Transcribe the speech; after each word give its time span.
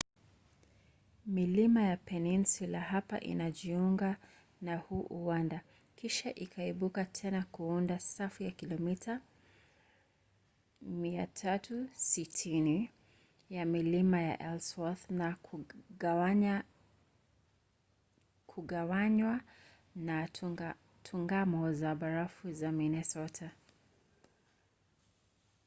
milima 1.25 1.81
ya 1.81 1.97
peninsula 1.97 2.79
hapa 2.81 3.19
inajiunga 3.19 4.17
na 4.61 4.77
huu 4.77 5.01
uwanda 5.01 5.61
kisha 5.95 6.35
ikaibuka 6.35 7.05
tena 7.05 7.45
kuunda 7.51 7.99
safu 7.99 8.43
ya 8.43 8.51
kilomita 8.51 9.21
360 10.89 12.87
ya 13.49 13.65
milima 13.65 14.21
ya 14.21 14.37
ellsworth 14.51 15.09
na 15.09 15.35
kugawanywa 18.47 19.41
na 19.95 20.29
tungamo 21.03 21.73
za 21.73 21.95
barafu 21.95 22.51
za 22.51 22.71
minnesota 22.71 23.51